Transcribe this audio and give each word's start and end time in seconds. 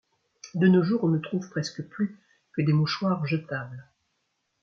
De 0.55 0.67
nos 0.67 0.81
jours, 0.81 1.03
on 1.03 1.09
ne 1.09 1.19
trouve 1.19 1.47
presque 1.47 1.87
plus 1.87 2.19
que 2.53 2.63
des 2.63 2.73
mouchoirs 2.73 3.23
jetables. 3.27 3.87